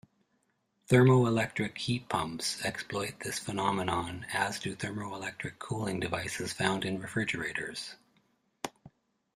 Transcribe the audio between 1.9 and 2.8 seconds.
pumps